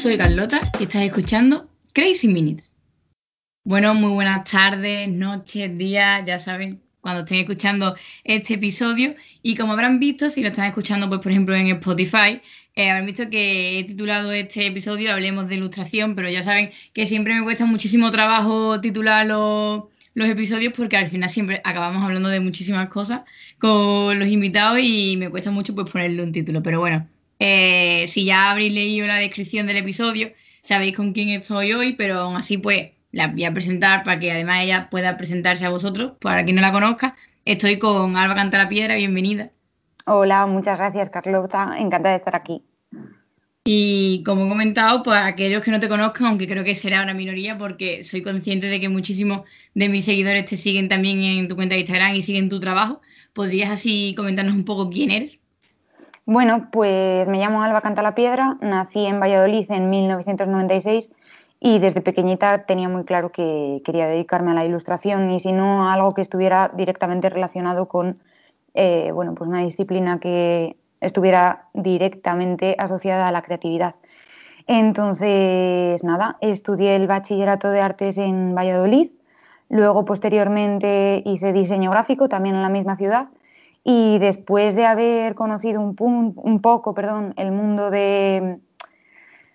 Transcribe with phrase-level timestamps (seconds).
[0.00, 2.72] soy Carlota y estás escuchando Crazy Minutes.
[3.64, 9.14] Bueno, muy buenas tardes, noches, días, ya saben, cuando estén escuchando este episodio.
[9.42, 12.40] Y como habrán visto, si lo están escuchando, pues por ejemplo en Spotify,
[12.76, 17.06] eh, habrán visto que he titulado este episodio Hablemos de ilustración, pero ya saben que
[17.06, 19.82] siempre me cuesta muchísimo trabajo titular los,
[20.14, 23.20] los episodios porque al final siempre acabamos hablando de muchísimas cosas
[23.58, 26.62] con los invitados y me cuesta mucho pues ponerle un título.
[26.62, 27.06] Pero bueno,
[27.40, 30.30] eh, si ya habréis leído la descripción del episodio,
[30.62, 34.30] sabéis con quién estoy hoy, pero aún así pues la voy a presentar para que
[34.30, 37.16] además ella pueda presentarse a vosotros, para quien no la conozca.
[37.46, 39.50] Estoy con Alba Canta la Piedra, bienvenida.
[40.04, 42.62] Hola, muchas gracias Carlota, encantada de estar aquí.
[43.64, 47.14] Y como he comentado, pues aquellos que no te conozcan, aunque creo que será una
[47.14, 49.42] minoría, porque soy consciente de que muchísimos
[49.74, 53.00] de mis seguidores te siguen también en tu cuenta de Instagram y siguen tu trabajo,
[53.32, 55.39] ¿podrías así comentarnos un poco quién eres?
[56.32, 61.10] Bueno, pues me llamo Alba Canta la Piedra, nací en Valladolid en 1996
[61.58, 65.90] y desde pequeñita tenía muy claro que quería dedicarme a la ilustración y si no
[65.90, 68.20] algo que estuviera directamente relacionado con
[68.74, 73.96] eh, bueno, pues una disciplina que estuviera directamente asociada a la creatividad.
[74.68, 79.10] Entonces, nada, estudié el bachillerato de artes en Valladolid,
[79.68, 83.30] luego posteriormente hice diseño gráfico también en la misma ciudad
[83.84, 88.58] y después de haber conocido un, poco perdón, el mundo de,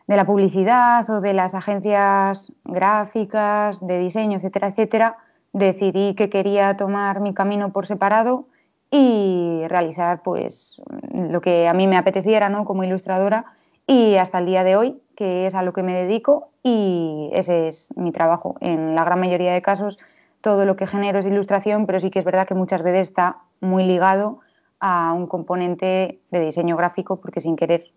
[0.07, 5.17] de la publicidad o de las agencias gráficas, de diseño, etcétera, etcétera,
[5.53, 8.47] decidí que quería tomar mi camino por separado
[8.91, 12.65] y realizar pues lo que a mí me apeteciera ¿no?
[12.65, 13.45] como ilustradora
[13.87, 17.67] y hasta el día de hoy, que es a lo que me dedico y ese
[17.67, 18.55] es mi trabajo.
[18.59, 19.99] En la gran mayoría de casos
[20.41, 23.37] todo lo que genero es ilustración, pero sí que es verdad que muchas veces está
[23.61, 24.39] muy ligado
[24.79, 27.91] a un componente de diseño gráfico porque sin querer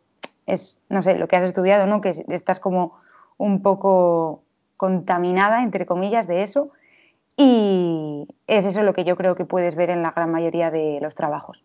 [0.46, 2.00] es, no sé, lo que has estudiado, ¿no?
[2.00, 2.94] que estás como
[3.36, 4.42] un poco
[4.76, 6.70] contaminada, entre comillas, de eso
[7.36, 10.98] y es eso lo que yo creo que puedes ver en la gran mayoría de
[11.00, 11.62] los trabajos.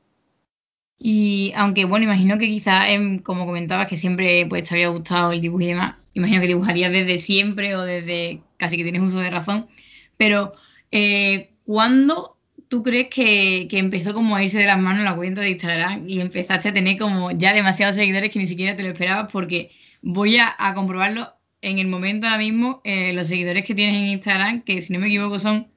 [1.00, 2.86] Y aunque, bueno, imagino que quizás,
[3.24, 6.92] como comentabas, que siempre pues, te había gustado el dibujo y demás, imagino que dibujarías
[6.92, 9.68] desde siempre o desde casi que tienes uso de razón,
[10.16, 10.54] pero
[10.92, 12.33] eh, ¿cuándo
[12.74, 16.10] tú crees que, que, empezó como a irse de las manos la cuenta de Instagram
[16.10, 19.32] y empezaste a tener como ya demasiados seguidores que ni siquiera te lo esperabas?
[19.32, 19.70] Porque
[20.02, 24.06] voy a, a comprobarlo en el momento ahora mismo eh, los seguidores que tienes en
[24.06, 25.68] Instagram, que si no me equivoco son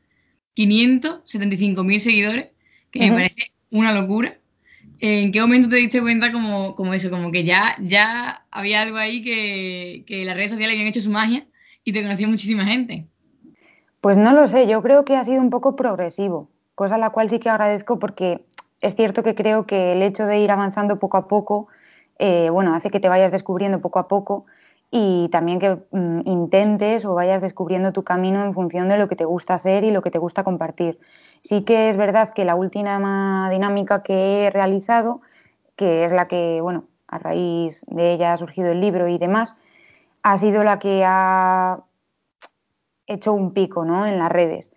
[0.55, 2.47] 575 mil seguidores,
[2.91, 4.39] que me parece una locura.
[4.99, 8.97] ¿En qué momento te diste cuenta como, como eso, como que ya, ya había algo
[8.97, 11.47] ahí que, que las redes sociales habían hecho su magia
[11.84, 13.07] y te conocía muchísima gente?
[14.01, 17.10] Pues no lo sé, yo creo que ha sido un poco progresivo, cosa a la
[17.10, 18.44] cual sí que agradezco porque
[18.81, 21.66] es cierto que creo que el hecho de ir avanzando poco a poco,
[22.19, 24.47] eh, bueno, hace que te vayas descubriendo poco a poco
[24.91, 29.16] y también que mm, intentes o vayas descubriendo tu camino en función de lo que
[29.16, 31.00] te gusta hacer y lo que te gusta compartir.
[31.42, 35.22] Sí que es verdad que la última dinámica que he realizado,
[35.76, 39.56] que es la que, bueno, a raíz de ella ha surgido el libro y demás,
[40.22, 41.81] ha sido la que ha
[43.06, 44.06] hecho un pico ¿no?
[44.06, 44.70] en las redes.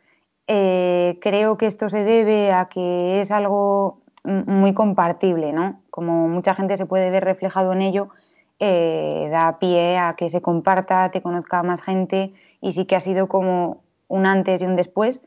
[0.51, 5.79] Eh, creo que esto se debe a que es algo muy compartible, ¿no?
[5.91, 8.09] Como mucha gente se puede ver reflejado en ello,
[8.59, 12.99] eh, da pie a que se comparta, te conozca más gente y sí que ha
[12.99, 15.21] sido como un antes y un después.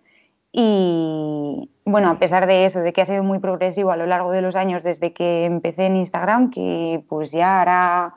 [0.51, 4.33] Y bueno, a pesar de eso, de que ha sido muy progresivo a lo largo
[4.33, 8.17] de los años desde que empecé en Instagram, que pues ya hará,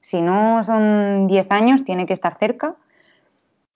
[0.00, 2.76] si no son 10 años, tiene que estar cerca,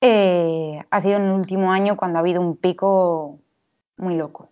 [0.01, 3.41] eh, ha sido en el último año cuando ha habido un pico
[3.97, 4.51] muy loco.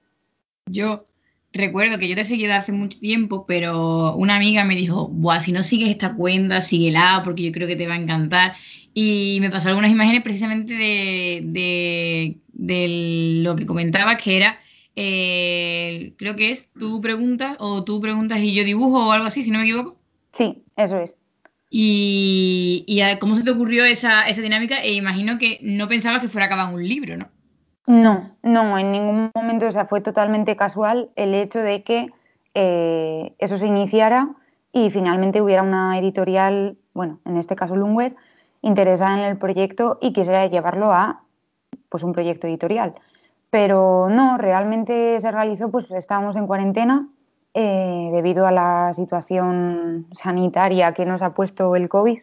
[0.66, 1.04] Yo
[1.52, 5.40] recuerdo que yo te seguí de hace mucho tiempo, pero una amiga me dijo, Buah,
[5.40, 8.54] si no sigues esta cuenta, síguela porque yo creo que te va a encantar.
[8.94, 12.38] Y me pasó algunas imágenes precisamente de,
[13.42, 14.58] lo que comentabas, que era,
[14.96, 19.44] eh, creo que es tú preguntas o tú preguntas y yo dibujo o algo así,
[19.44, 19.96] si no me equivoco.
[20.32, 21.18] Sí, eso es.
[21.68, 26.28] Y, y cómo se te ocurrió esa, esa dinámica, e imagino que no pensabas que
[26.28, 27.28] fuera a acabar un libro, ¿no?
[27.86, 32.08] No, no, en ningún momento, o sea, fue totalmente casual el hecho de que
[32.54, 34.34] eh, eso se iniciara
[34.72, 38.16] y finalmente hubiera una editorial, bueno, en este caso Lungware,
[38.60, 41.22] interesada en el proyecto y quisiera llevarlo a
[41.88, 42.94] pues un proyecto editorial.
[43.50, 47.08] Pero no, realmente se realizó, pues estábamos en cuarentena
[47.58, 52.18] eh, debido a la situación sanitaria que nos ha puesto el COVID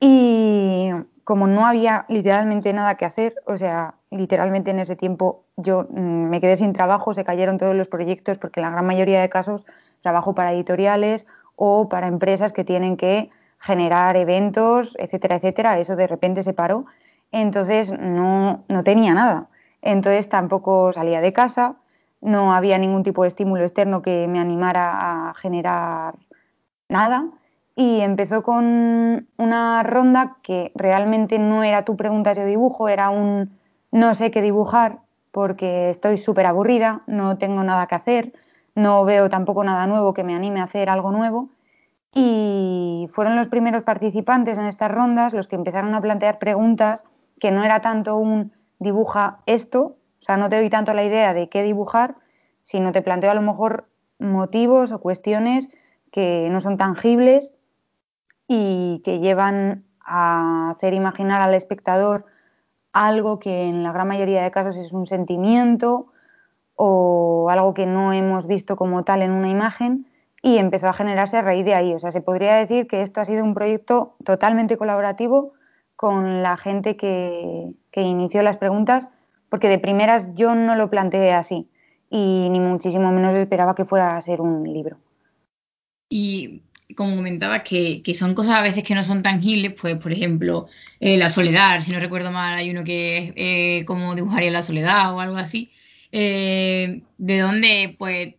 [0.00, 0.90] y
[1.24, 6.30] como no había literalmente nada que hacer, o sea, literalmente en ese tiempo yo mm,
[6.30, 9.28] me quedé sin trabajo, se cayeron todos los proyectos porque en la gran mayoría de
[9.28, 9.66] casos
[10.00, 11.26] trabajo para editoriales
[11.56, 15.78] o para empresas que tienen que generar eventos, etcétera, etcétera.
[15.78, 16.86] Eso de repente se paró.
[17.30, 19.50] Entonces no, no tenía nada.
[19.82, 21.76] Entonces tampoco salía de casa,
[22.20, 26.14] no había ningún tipo de estímulo externo que me animara a generar
[26.88, 27.26] nada.
[27.74, 33.50] Y empezó con una ronda que realmente no era tu pregunta yo dibujo, era un
[33.92, 38.32] no sé qué dibujar porque estoy súper aburrida, no tengo nada que hacer,
[38.74, 41.50] no veo tampoco nada nuevo que me anime a hacer algo nuevo.
[42.14, 47.04] Y fueron los primeros participantes en estas rondas los que empezaron a plantear preguntas
[47.38, 51.34] que no era tanto un dibuja esto, o sea, no te doy tanto la idea
[51.34, 52.16] de qué dibujar,
[52.62, 55.68] sino te planteo a lo mejor motivos o cuestiones
[56.10, 57.54] que no son tangibles
[58.48, 62.24] y que llevan a hacer imaginar al espectador
[62.92, 66.06] algo que en la gran mayoría de casos es un sentimiento
[66.76, 70.06] o algo que no hemos visto como tal en una imagen
[70.42, 71.94] y empezó a generarse a raíz de ahí.
[71.94, 75.52] O sea, se podría decir que esto ha sido un proyecto totalmente colaborativo
[75.96, 79.08] con la gente que, inició las preguntas,
[79.48, 81.68] porque de primeras yo no lo planteé así
[82.10, 84.98] y ni muchísimo menos esperaba que fuera a ser un libro.
[86.08, 86.62] Y
[86.94, 90.66] como comentaba, que, son cosas a veces que no son tangibles, pues por ejemplo,
[91.00, 94.62] eh, la soledad, si no recuerdo mal, hay uno que es eh, como dibujaría la
[94.62, 95.72] soledad o algo así,
[96.12, 98.34] eh, de dónde pues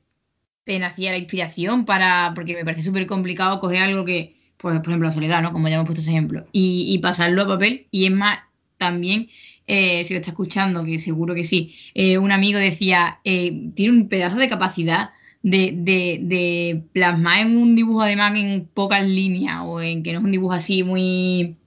[0.64, 4.90] te nacía la inspiración para, porque me parece súper complicado coger algo que, pues por
[4.90, 5.54] ejemplo la soledad, ¿no?
[5.54, 8.40] Como ya hemos puesto ese ejemplo, y, pasarlo a papel, y es más,
[8.78, 9.30] también,
[9.68, 11.76] si lo está escuchando, que seguro que sí,
[12.20, 15.12] un amigo decía, tiene un pedazo de capacidad
[15.50, 20.32] de, plasmar en un dibujo además en pocas líneas o en que no es un
[20.32, 21.58] dibujo así muy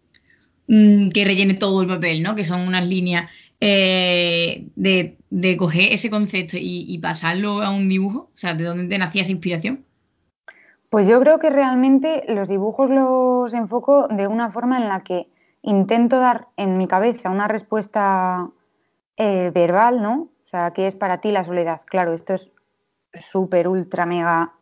[0.69, 2.35] mm, que rellene todo el papel, ¿no?
[2.35, 3.31] Que son unas líneas
[3.61, 8.99] eh, de, coger ese concepto y, pasarlo a un dibujo, o sea, ¿de dónde te
[8.99, 9.85] nacía esa inspiración?
[10.89, 15.29] Pues yo creo que realmente los dibujos los enfoco de una forma en la que
[15.63, 18.49] intento dar en mi cabeza una respuesta
[19.17, 20.29] eh, verbal, ¿no?
[20.43, 21.81] O sea, ¿qué es para ti la soledad?
[21.87, 22.53] Claro, esto es
[23.15, 24.53] súper, ultra, mega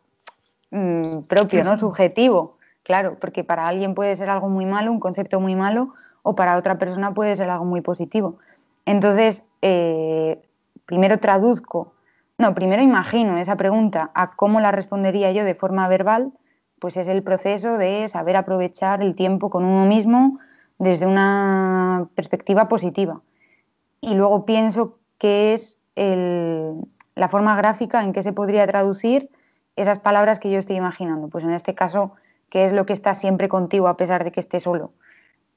[0.71, 1.77] mm, propio, ¿no?
[1.77, 6.35] Subjetivo, claro, porque para alguien puede ser algo muy malo, un concepto muy malo, o
[6.35, 8.37] para otra persona puede ser algo muy positivo.
[8.85, 10.41] Entonces, eh,
[10.85, 11.93] primero traduzco,
[12.37, 16.33] no, primero imagino esa pregunta a cómo la respondería yo de forma verbal,
[16.79, 20.39] pues es el proceso de saber aprovechar el tiempo con uno mismo
[20.79, 23.21] desde una perspectiva positiva.
[24.01, 26.75] Y luego pienso que es el,
[27.15, 29.29] la forma gráfica en que se podría traducir
[29.75, 31.27] esas palabras que yo estoy imaginando.
[31.27, 32.13] Pues en este caso,
[32.49, 34.93] ¿qué es lo que está siempre contigo a pesar de que esté solo?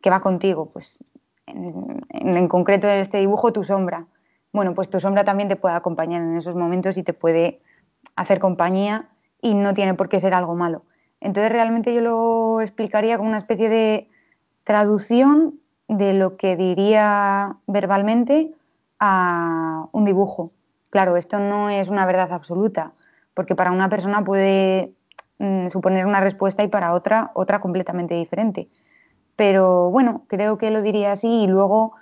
[0.00, 0.70] ¿Qué va contigo?
[0.72, 1.02] Pues
[1.46, 4.06] en, concreto en este dibujo, tu sombra.
[4.52, 7.62] Bueno, pues tu sombra también te puede acompañar en esos momentos y te puede
[8.16, 9.08] hacer compañía
[9.40, 10.84] y no tiene por qué ser algo malo.
[11.20, 14.10] Entonces realmente yo lo explicaría como una especie de
[14.64, 18.52] traducción de lo que diría verbalmente
[18.98, 20.52] a un dibujo.
[20.90, 22.92] Claro, esto no es una verdad absoluta,
[23.34, 24.92] porque para una persona puede
[25.38, 28.68] mm, suponer una respuesta y para otra otra completamente diferente.
[29.36, 31.94] Pero bueno, creo que lo diría así y luego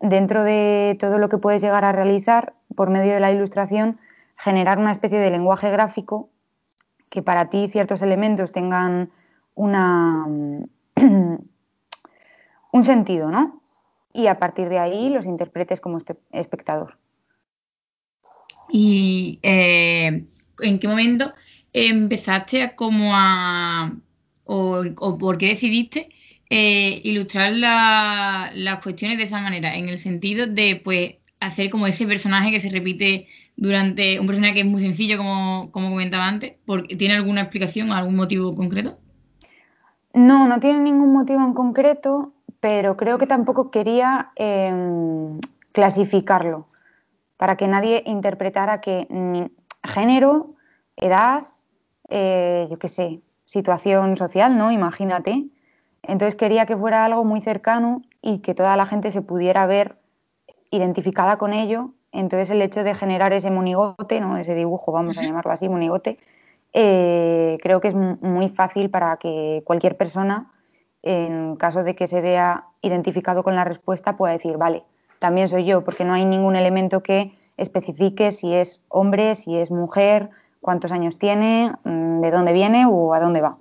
[0.00, 3.98] dentro de todo lo que puedes llegar a realizar por medio de la ilustración,
[4.36, 6.28] generar una especie de lenguaje gráfico
[7.08, 9.10] que para ti ciertos elementos tengan
[9.54, 10.26] una,
[12.76, 13.62] un sentido, ¿no?
[14.12, 16.98] Y a partir de ahí los interpretes como este espectador.
[18.70, 20.24] ¿Y eh,
[20.60, 21.32] en qué momento
[21.72, 23.92] empezaste a como a,
[24.44, 24.84] o,
[25.18, 26.08] por qué decidiste
[26.50, 29.76] eh, ilustrar las cuestiones de esa manera?
[29.76, 34.54] En el sentido de, pues, hacer como ese personaje que se repite durante un personaje
[34.54, 36.54] que es muy sencillo, como, como comentaba antes.
[36.98, 38.98] ¿Tiene alguna explicación o algún motivo concreto?
[40.14, 42.32] No, no tiene ningún motivo en concreto,
[42.66, 45.38] pero creo que tampoco quería em,
[45.70, 46.66] clasificarlo
[47.36, 49.06] para que nadie interpretara que
[49.84, 50.56] género,
[50.96, 51.44] edad,
[52.08, 54.72] eh, yo qué sé, situación social, ¿no?
[54.72, 55.46] Imagínate.
[56.02, 60.00] Entonces quería que fuera algo muy cercano y que toda la gente se pudiera ver
[60.72, 61.92] identificada con ello.
[62.10, 64.38] Entonces el hecho de generar ese monigote, ¿no?
[64.38, 66.18] ese dibujo, vamos a llamarlo así, monigote,
[66.72, 70.50] eh, creo que es muy fácil para que cualquier persona,
[71.06, 74.82] en caso de que se vea identificado con la respuesta, pueda decir, vale,
[75.20, 79.70] también soy yo, porque no hay ningún elemento que especifique si es hombre, si es
[79.70, 83.56] mujer, cuántos años tiene, mm, de dónde viene o a dónde va.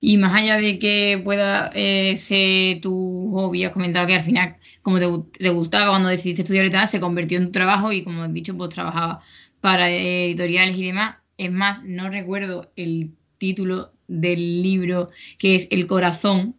[0.00, 4.56] Y más allá de que pueda eh, ser tu hobby, has comentado que al final,
[4.82, 8.32] como te, gustaba cuando decidiste estudiar y se convirtió en tu trabajo y como has
[8.32, 9.20] dicho, pues trabajaba
[9.60, 11.16] para editoriales y demás.
[11.38, 16.56] Es más, no recuerdo el título del libro, que es El corazón,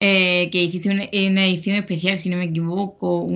[0.00, 3.28] eh, que hiciste una, una, edición especial, si no me equivoco.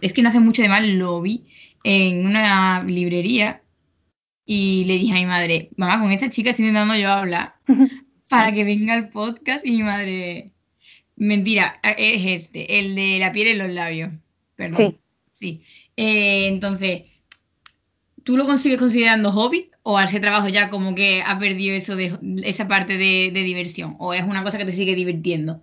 [0.00, 1.44] es que no hace mucho de mal lo vi
[1.82, 3.62] en una librería
[4.44, 7.54] y le dije a mi madre, mamá, con esta chica estoy intentando yo hablar
[8.28, 10.52] para que venga al podcast y mi madre,
[11.16, 14.10] mentira, es este, el de la piel en los labios.
[14.56, 14.76] Perdón.
[14.76, 14.98] Sí.
[15.32, 15.64] Sí.
[15.96, 17.02] Eh, entonces,
[18.24, 21.96] ¿tú lo consigues considerando hobby o al ser trabajo ya como que ha perdido eso
[21.96, 23.96] de esa parte de, de diversión?
[23.98, 25.60] ¿O es una cosa que te sigue divirtiendo?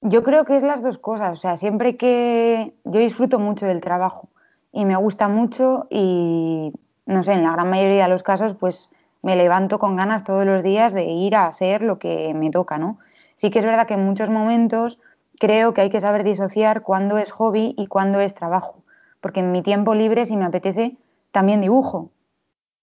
[0.00, 1.32] Yo creo que es las dos cosas.
[1.32, 4.28] O sea, siempre que yo disfruto mucho del trabajo
[4.70, 6.72] y me gusta mucho y,
[7.06, 8.90] no sé, en la gran mayoría de los casos, pues
[9.22, 12.76] me levanto con ganas todos los días de ir a hacer lo que me toca,
[12.76, 12.98] ¿no?
[13.36, 14.98] Sí que es verdad que en muchos momentos
[15.38, 18.82] creo que hay que saber disociar cuándo es hobby y cuándo es trabajo.
[19.22, 20.98] Porque en mi tiempo libre, si me apetece,
[21.32, 22.10] también dibujo.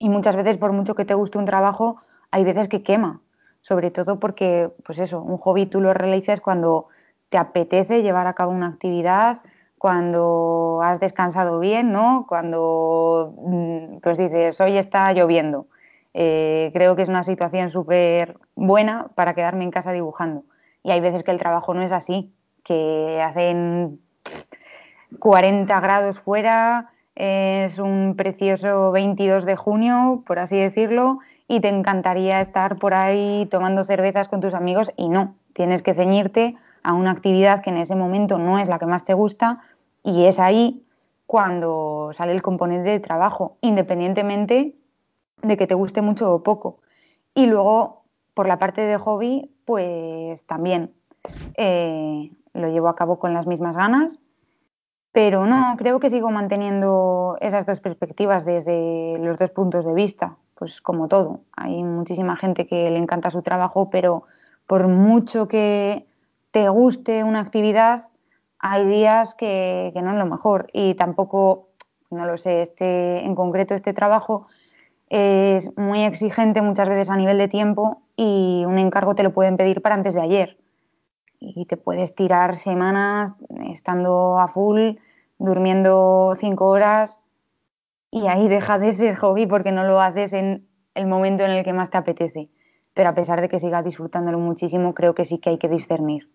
[0.02, 1.98] Y muchas veces, por mucho que te guste un trabajo,
[2.32, 3.22] hay veces que quema.
[3.62, 6.88] Sobre todo porque, pues eso, un hobby tú lo realizas cuando
[7.30, 9.44] te apetece llevar a cabo una actividad,
[9.78, 12.26] cuando has descansado bien, ¿no?
[12.28, 15.68] Cuando mm, pues dices, hoy está lloviendo.
[16.16, 20.46] Eh, creo que es una situación súper buena para quedarme en casa dibujando.
[20.82, 24.00] Y hay veces que el trabajo no es así, que hacen
[25.20, 26.90] 40 grados fuera,
[27.24, 33.48] es un precioso 22 de junio, por así decirlo, y te encantaría estar por ahí
[33.52, 37.78] tomando cervezas con tus amigos y no, tienes que ceñirte a una actividad que en
[37.78, 39.60] ese momento no es la que más te gusta
[40.04, 40.84] y es ahí
[41.28, 44.74] cuando sale el componente de trabajo, independientemente
[45.44, 46.80] de que te guste mucho o poco.
[47.36, 48.02] Y luego,
[48.34, 50.92] por la parte de hobby, pues también
[51.56, 54.18] eh, lo llevo a cabo con las mismas ganas,
[55.12, 60.38] pero no, creo que sigo manteniendo esas dos perspectivas desde los dos puntos de vista,
[60.56, 61.42] pues como todo.
[61.56, 64.24] Hay muchísima gente que le encanta su trabajo, pero
[64.68, 66.06] por mucho que
[66.52, 68.04] te guste una actividad,
[68.60, 71.70] hay días que, no es lo mejor y tampoco,
[72.10, 74.48] no lo sé, este, en concreto este trabajo
[75.10, 79.58] es muy exigente muchas veces a nivel de tiempo y un encargo te lo pueden
[79.58, 80.61] pedir para antes de ayer
[81.42, 83.34] y te puedes tirar semanas
[83.74, 84.92] estando a full,
[85.40, 87.20] durmiendo cinco horas
[88.12, 91.64] y ahí deja de ser hobby porque no lo haces en el momento en el
[91.64, 92.50] que más te apetece.
[92.94, 96.28] Pero a pesar de que sigas disfrutándolo muchísimo, creo que sí que hay que discernir.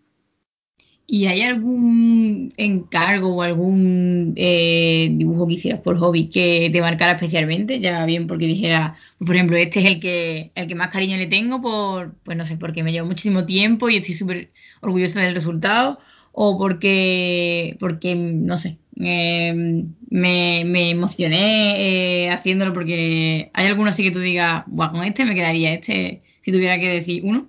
[1.09, 7.13] ¿Y hay algún encargo o algún eh, dibujo que hicieras por hobby que te marcara
[7.13, 7.79] especialmente?
[7.79, 11.27] Ya bien porque dijera, por ejemplo, este es el que, el que más cariño le
[11.27, 15.35] tengo por, pues no sé, porque me llevó muchísimo tiempo y estoy súper orgullosa del
[15.35, 15.99] resultado,
[16.31, 24.11] o porque, porque no sé, me, me, emocioné eh, haciéndolo porque hay alguno así que
[24.11, 27.47] tú digas, bueno, con este me quedaría, este, si tuviera que decir uno.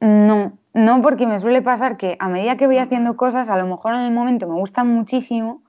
[0.00, 3.66] No, no, porque me suele pasar que a medida que voy haciendo cosas, a lo
[3.66, 5.62] mejor en el momento me gustan muchísimo,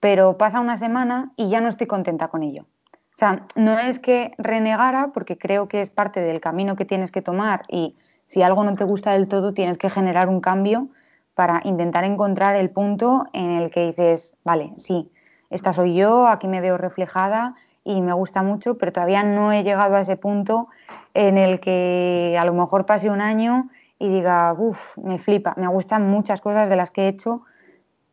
[0.00, 2.66] pero pasa una semana y ya no estoy contenta con ello.
[3.14, 7.10] O sea, no es que renegara, porque creo que es parte del camino que tienes
[7.10, 7.94] que tomar y
[8.34, 10.88] si algo no te gusta del todo, tienes que generar un cambio
[11.36, 15.12] para intentar encontrar el punto en el que dices, vale, sí,
[15.50, 19.62] esta soy yo, aquí me veo reflejada y me gusta mucho, pero todavía no he
[19.62, 20.66] llegado a ese punto
[21.14, 23.68] en el que a lo mejor pase un año
[24.00, 27.42] y diga, uff, me flipa, me gustan muchas cosas de las que he hecho,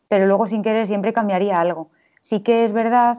[0.07, 1.89] pero luego sin querer siempre cambiaría algo.
[2.21, 3.17] Sí que es verdad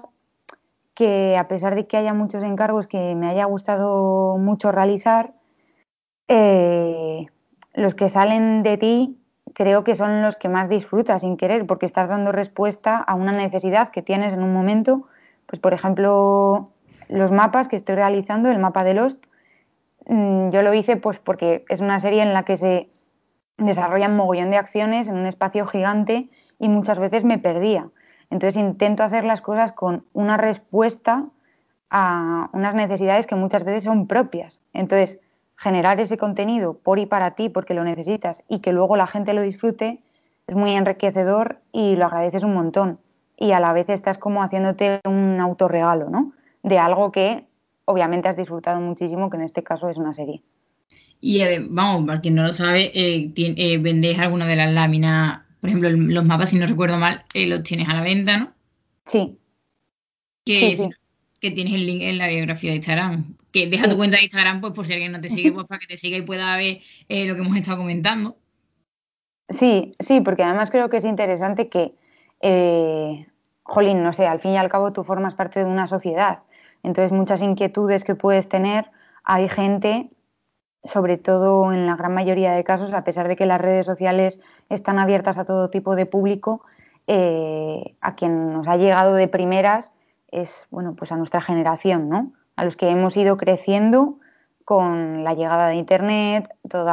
[0.95, 5.33] que a pesar de que haya muchos encargos que me haya gustado mucho realizar,
[6.29, 7.27] eh,
[7.75, 9.19] los que salen de ti
[9.55, 13.33] creo que son los que más disfrutas sin querer, porque estás dando respuesta a una
[13.33, 15.07] necesidad que tienes en un momento.
[15.47, 16.71] Pues, por ejemplo,
[17.09, 19.27] los mapas que estoy realizando, el mapa de Lost,
[20.07, 22.89] Mm, yo lo hice pues porque es una serie en la que se
[23.59, 27.89] desarrollan mogollón de acciones en un espacio gigante y muchas veces me perdía.
[28.31, 31.27] Entonces intento hacer las cosas con una respuesta
[31.91, 34.61] a unas necesidades que muchas veces son propias.
[34.73, 35.21] Entonces,
[35.63, 39.33] generar ese contenido por y para ti porque lo necesitas y que luego la gente
[39.33, 40.01] lo disfrute
[40.49, 42.99] es muy enriquecedor y lo agradeces un montón.
[43.39, 46.33] Y a la vez estás como haciéndote un autorregalo, ¿no?
[46.65, 47.45] De algo que
[47.85, 50.43] obviamente has disfrutado muchísimo, que en este caso es una serie.
[51.21, 55.43] Y eh, vamos, para quien no lo sabe, eh, eh, vendéis alguna de las láminas,
[55.61, 58.53] por ejemplo, los mapas, si no recuerdo mal, los tienes a la venta, ¿no?
[59.07, 59.39] Sí.
[60.45, 60.91] Que,
[61.41, 63.37] que tienes el link en la biografía de Instagram.
[63.53, 65.79] Que deja tu cuenta de Instagram, pues por si alguien no te sigue, pues para
[65.79, 68.37] que te siga y pueda ver lo que hemos estado comentando.
[69.49, 71.95] Sí, sí, porque además creo que es interesante que,
[73.63, 76.45] jolín, no sé, al fin y al cabo tú formas parte de una sociedad
[76.83, 78.91] Entonces, muchas inquietudes que puedes tener,
[79.25, 80.11] hay gente,
[80.85, 84.41] sobre todo en la gran mayoría de casos, a pesar de que las redes sociales
[84.69, 86.65] están abiertas a todo tipo de público,
[87.07, 89.93] eh, a quien nos ha llegado de primeras
[90.29, 92.33] es, bueno, pues a nuestra generación, ¿no?
[92.57, 94.19] A los que hemos ido creciendo
[94.65, 96.91] con la llegada de Internet, todo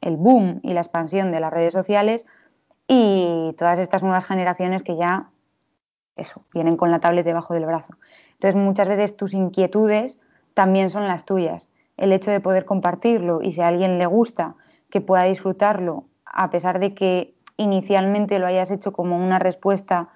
[0.00, 2.26] el boom y la expansión de las redes sociales
[2.86, 5.30] y todas estas nuevas generaciones que ya,
[6.16, 7.94] eso, vienen con la tablet debajo del brazo.
[8.32, 10.18] Entonces, muchas veces tus inquietudes
[10.54, 11.68] también son las tuyas.
[11.96, 14.54] El hecho de poder compartirlo y si a alguien le gusta,
[14.90, 20.08] que pueda disfrutarlo, a pesar de que inicialmente lo hayas hecho como una respuesta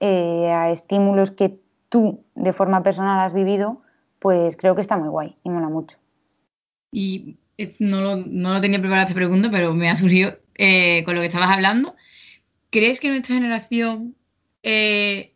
[0.00, 3.82] eh, a estímulos que tú de forma personal has vivido,
[4.26, 5.98] pues creo que está muy guay y mola mucho.
[6.90, 7.36] Y
[7.78, 11.20] no lo, no lo tenía preparado esta pregunta, pero me ha surgido eh, con lo
[11.20, 11.94] que estabas hablando.
[12.70, 14.16] ¿Crees que nuestra generación
[14.64, 15.32] eh,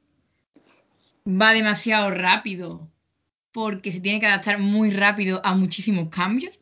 [1.24, 2.90] va demasiado rápido
[3.52, 6.58] porque se tiene que adaptar muy rápido a muchísimos cambios?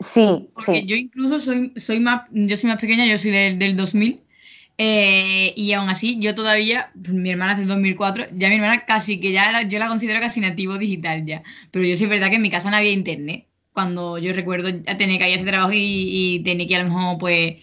[0.00, 3.76] Sí, porque yo incluso soy, soy más, yo soy más pequeña, yo soy del, del
[3.76, 4.25] 2000
[4.78, 9.20] eh, y aún así yo todavía, pues, mi hermana del 2004, ya mi hermana casi
[9.20, 12.36] que ya yo la considero casi nativo digital ya, pero yo sí es verdad que
[12.36, 15.72] en mi casa no había internet, cuando yo recuerdo tener que ir a hacer trabajo
[15.72, 15.78] y,
[16.36, 17.56] y tener que a lo mejor pues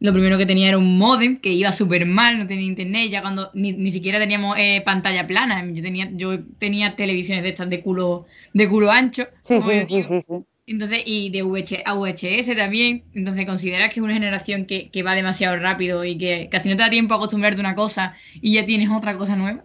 [0.00, 3.20] lo primero que tenía era un modem que iba súper mal, no tenía internet, ya
[3.20, 7.82] cuando ni, siquiera teníamos eh, pantalla plana, yo tenía, yo tenía televisiones de estas de
[7.82, 9.26] culo, de culo ancho.
[9.42, 13.04] Sí, sí, sí, sí, sí, Entonces, y de VHS también.
[13.14, 16.76] Entonces, ¿consideras que es una generación que, que, va demasiado rápido y que casi no
[16.76, 19.64] te da tiempo a acostumbrarte a una cosa y ya tienes otra cosa nueva?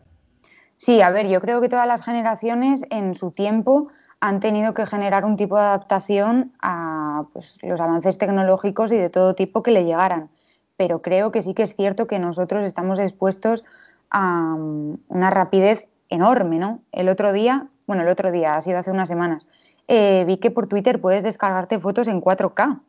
[0.77, 3.89] Sí, a ver, yo creo que todas las generaciones en su tiempo
[4.21, 9.09] han tenido que generar un tipo de adaptación a pues, los avances tecnológicos y de
[9.09, 10.29] todo tipo que le llegaran.
[10.77, 13.65] Pero creo que sí que es cierto que nosotros estamos expuestos
[14.09, 16.79] a mm, una rapidez enorme, ¿no?
[16.93, 19.45] El otro día, bueno, el otro día, ha sido hace unas semanas,
[19.87, 22.81] eh, vi que por Twitter puedes descargarte fotos en 4K.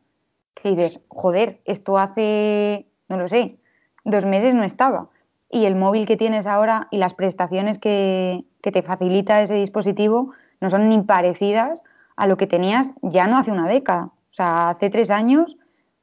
[0.53, 3.57] Que dices, joder, esto hace, no lo sé,
[4.03, 5.09] dos meses no estaba.
[5.49, 10.31] Y el móvil que tienes ahora y las prestaciones que, que te facilita ese dispositivo,
[10.61, 11.83] no son ni parecidas
[12.15, 14.05] a lo que tenías ya no hace una década.
[14.05, 15.57] O sea, hace tres años,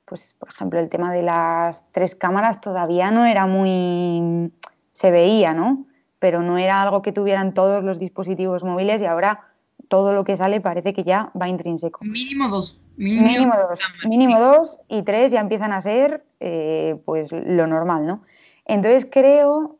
[0.04, 4.52] pues por ejemplo, el tema de las tres cámaras todavía no era muy...
[4.92, 5.86] se veía, ¿no?
[6.18, 9.51] Pero no era algo que tuvieran todos los dispositivos móviles y ahora
[9.92, 12.02] todo lo que sale parece que ya va intrínseco.
[12.02, 12.80] Mínimo dos.
[12.96, 13.78] Mínimo, dos.
[14.06, 18.22] Mínimo dos y tres ya empiezan a ser eh, pues lo normal, ¿no?
[18.64, 19.76] Entonces creo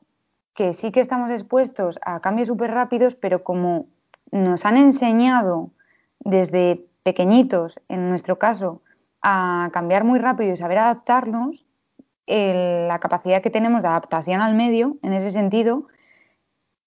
[0.53, 3.87] que sí que estamos expuestos a cambios súper rápidos, pero como
[4.31, 5.71] nos han enseñado
[6.19, 8.83] desde pequeñitos, en nuestro caso,
[9.23, 11.65] a cambiar muy rápido y saber adaptarnos,
[12.27, 15.87] la capacidad que tenemos de adaptación al medio, en ese sentido,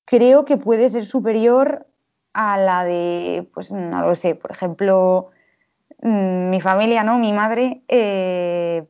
[0.06, 1.88] creo que puede ser superior
[2.36, 5.32] a la de, pues no lo sé, por ejemplo,
[6.02, 7.18] mm, mi familia, ¿no?
[7.18, 8.86] Mi madre, eh,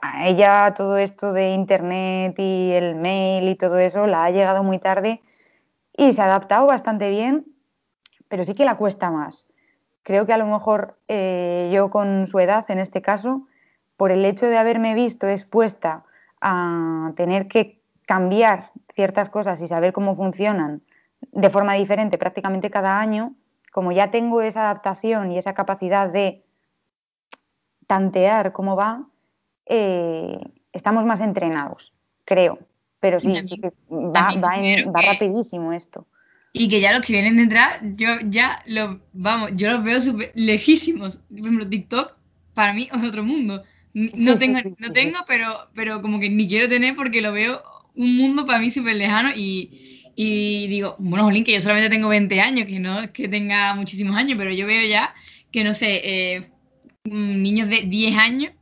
[0.00, 4.62] a ella todo esto de internet y el mail y todo eso la ha llegado
[4.62, 5.22] muy tarde
[5.96, 7.44] y se ha adaptado bastante bien
[8.34, 9.48] pero sí que la cuesta más.
[10.02, 13.46] Creo que a lo mejor eh, yo con su edad, en este caso,
[13.96, 16.04] por el hecho de haberme visto expuesta
[16.40, 20.82] a tener que cambiar ciertas cosas y saber cómo funcionan
[21.34, 23.34] de forma diferente prácticamente cada año,
[23.72, 26.44] como ya tengo esa adaptación y esa capacidad de
[27.86, 29.06] tantear cómo va,
[29.66, 30.40] eh,
[30.72, 31.92] estamos más entrenados,
[32.24, 32.58] creo.
[33.00, 36.06] Pero sí, sí que va, va rapidísimo esto
[36.56, 40.30] y que ya los que vienen detrás, yo ya los, vamos, yo los veo súper
[40.36, 41.16] lejísimos.
[41.28, 42.14] Por ejemplo, TikTok
[42.54, 43.64] para mí es otro mundo.
[43.92, 47.60] No tengo, no tengo pero, pero como que ni quiero tener porque lo veo
[47.96, 52.08] un mundo para mí súper lejano y, y, digo, bueno, Jolín, que yo solamente tengo
[52.08, 55.14] 20 años, que no es que tenga muchísimos años, pero yo veo ya
[55.50, 56.50] que, no sé, eh,
[57.04, 58.52] niños de 10 años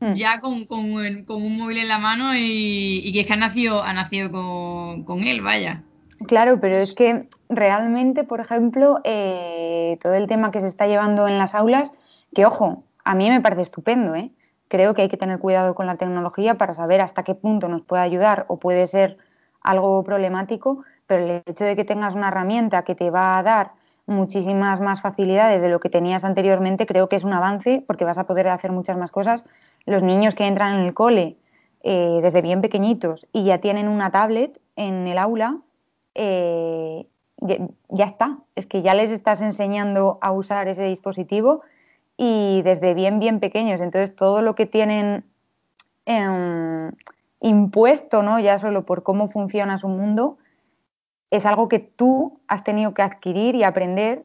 [0.00, 0.14] hmm.
[0.14, 3.36] ya con, con, con, un móvil en la mano y, y, que es que ha
[3.36, 5.82] nacido, ha nacido con, con él, vaya.
[6.26, 11.28] Claro, pero es que realmente, por ejemplo, eh, todo el tema que se está llevando
[11.28, 11.92] en las aulas,
[12.34, 14.30] que ojo, a mí me parece estupendo, ¿eh?
[14.68, 17.82] creo que hay que tener cuidado con la tecnología para saber hasta qué punto nos
[17.82, 19.18] puede ayudar o puede ser
[19.62, 23.72] algo problemático, pero el hecho de que tengas una herramienta que te va a dar
[24.06, 28.18] muchísimas más facilidades de lo que tenías anteriormente, creo que es un avance porque vas
[28.18, 29.44] a poder hacer muchas más cosas.
[29.86, 31.36] Los niños que entran en el cole
[31.82, 35.58] eh, desde bien pequeñitos y ya tienen una tablet en el aula,
[36.14, 37.06] eh,
[37.88, 38.38] ya, está.
[38.54, 41.62] Es que ya les estás enseñando a usar ese dispositivo
[42.16, 43.80] y desde bien, bien pequeños.
[43.80, 45.24] Entonces, todo lo que tienen
[46.06, 46.92] em,
[47.40, 48.38] impuesto, ¿no?
[48.38, 50.38] Ya solo por cómo funciona su mundo,
[51.36, 54.24] es algo que tú has tenido que adquirir y aprender,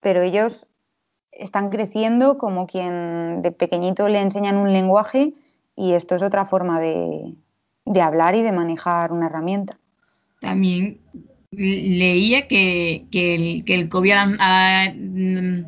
[0.00, 0.66] pero ellos
[1.30, 5.34] están creciendo como quien de pequeñito le enseñan un lenguaje
[5.76, 7.34] y esto es otra forma de,
[8.00, 9.78] hablar y de manejar una herramienta.
[10.40, 11.00] También
[11.50, 14.14] leía que, el, COVID
[14.94, 15.66] mm,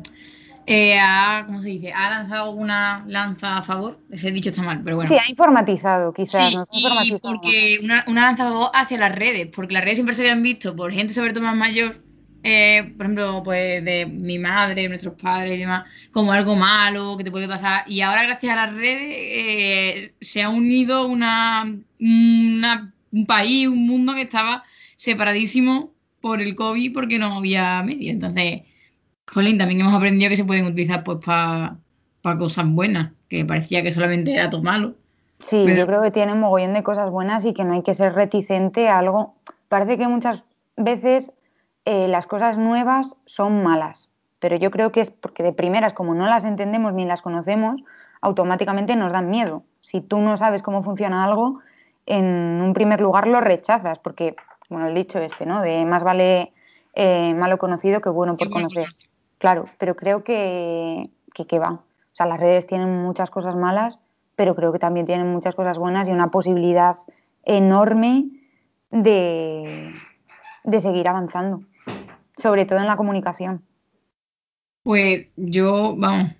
[0.71, 1.91] eh, ha, ¿cómo se dice?
[1.93, 3.99] ha lanzado una lanza a favor.
[4.09, 5.09] Ese dicho está mal, pero bueno.
[5.09, 6.53] Sí, ha informatizado, quizás.
[6.71, 10.21] y porque una, una lanza a favor hacia las redes, porque las redes siempre se
[10.21, 12.01] habían visto por gente sobre todo más mayor
[12.43, 17.23] eh, por ejemplo, pues de mi madre, nuestros padres y demás, como algo malo que
[17.23, 17.83] te puede pasar.
[17.87, 24.13] Y ahora, gracias a las redes, eh, se ha unido una, un país, un mundo
[24.15, 24.63] que estaba
[24.95, 28.11] separadísimo por el COVID porque no había medio.
[28.11, 28.61] Entonces,
[29.33, 31.77] jolín, también hemos aprendido que se pueden utilizar pues para
[32.37, 34.93] cosas buenas, que parecía que solamente era todo malo.
[35.41, 37.95] Sí, yo creo que tiene un mogollón de cosas buenas y que no hay que
[37.95, 39.33] ser reticente a algo.
[39.69, 40.43] Parece que muchas
[40.77, 41.33] veces
[41.85, 46.13] eh, las cosas nuevas son malas, pero yo creo que es porque de primeras, como
[46.13, 47.81] no las entendemos ni las conocemos,
[48.21, 49.63] automáticamente nos dan miedo.
[49.81, 51.59] Si tú no sabes cómo funciona algo,
[52.05, 54.35] en un primer lugar lo rechazas, porque,
[54.69, 55.61] bueno, el dicho este, ¿no?
[55.61, 56.53] De más vale
[56.93, 58.87] eh, malo conocido que bueno por conocer.
[59.41, 61.71] Claro, pero creo que, que, va.
[61.71, 63.99] O sea, las redes tienen muchas cosas malas,
[64.35, 66.95] pero creo que también tienen muchas cosas buenas y una posibilidad
[67.43, 68.29] enorme
[68.91, 69.93] de,
[70.63, 71.61] de seguir avanzando
[72.41, 73.63] sobre todo en la comunicación.
[74.83, 76.31] Pues yo, vamos,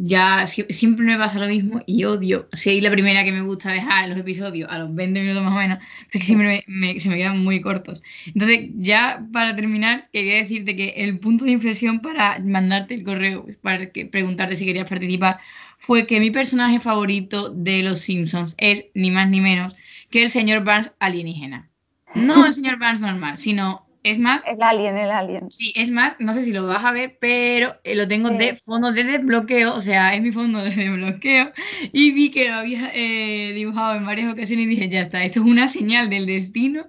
[0.00, 2.48] ya siempre me pasa lo mismo y odio.
[2.52, 5.56] Soy la primera que me gusta dejar los episodios a los 20 minutos más o
[5.56, 6.64] menos, porque siempre
[6.98, 8.02] se me quedan muy cortos.
[8.26, 13.46] Entonces, ya para terminar, quería decirte que el punto de inflexión para mandarte el correo,
[13.60, 15.40] para que, preguntarte si querías participar,
[15.78, 19.74] fue que mi personaje favorito de Los Simpsons es ni más ni menos
[20.10, 21.68] que el señor Barnes alienígena.
[22.14, 24.42] No el señor Barnes normal, sino es más.
[24.46, 25.50] El alien, el alien.
[25.50, 28.56] Sí, es más, no sé si lo vas a ver, pero eh, lo tengo de
[28.56, 31.52] fondo de desbloqueo, o sea, es mi fondo de desbloqueo.
[31.92, 35.40] Y vi que lo había eh, dibujado en varias ocasiones y dije, ya está, esto
[35.40, 36.86] es una señal del destino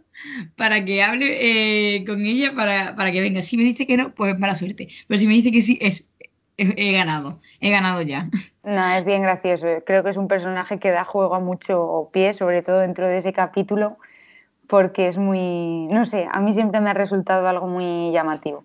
[0.56, 3.42] para que hable eh, con ella, para, para, que venga.
[3.42, 4.88] Si me dice que no, pues mala suerte.
[5.08, 6.08] Pero si me dice que sí, es,
[6.58, 8.30] he ganado, he ganado ya.
[8.64, 9.68] No, es bien gracioso.
[9.86, 13.18] Creo que es un personaje que da juego a mucho pie, sobre todo dentro de
[13.18, 13.98] ese capítulo
[14.68, 18.62] porque es muy, no sé, a mí siempre me ha resultado algo muy llamativo.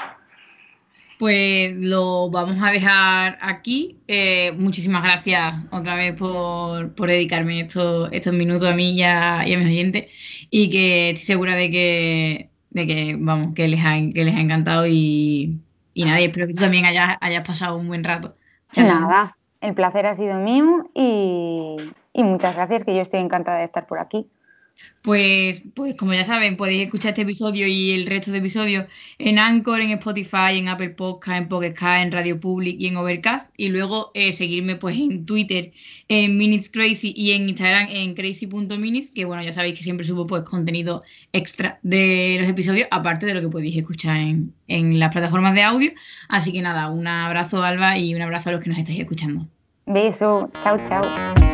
[1.18, 3.98] Pues lo vamos a dejar aquí.
[4.06, 9.66] Eh, muchísimas gracias otra vez por, dedicarme estos, estos minutos a mí y a, mis
[9.66, 10.11] oyentes
[10.48, 14.40] y que estoy segura de que, de que vamos, que les ha, que les ha
[14.40, 15.58] encantado y,
[15.92, 18.37] y nada, espero que tú también hayas, hayas pasado un buen rato.
[18.76, 21.76] Nada, el placer ha sido mío y,
[22.12, 24.28] y muchas gracias, que yo estoy encantada de estar por aquí.
[25.02, 28.86] Pues, pues como ya saben, podéis escuchar este episodio y el resto de episodios
[29.18, 33.50] en Anchor, en Spotify, en Apple Podcast, en Pocket en Radio Public y en Overcast.
[33.56, 35.70] Y luego eh, seguirme pues en Twitter,
[36.08, 40.26] en Minutes Crazy y en Instagram en crazy.minutes, que bueno, ya sabéis que siempre subo
[40.26, 45.12] pues contenido extra de los episodios, aparte de lo que podéis escuchar en, en las
[45.12, 45.92] plataformas de audio.
[46.28, 49.46] Así que nada, un abrazo Alba y un abrazo a los que nos estáis escuchando.
[49.86, 51.47] Beso, chao, chao.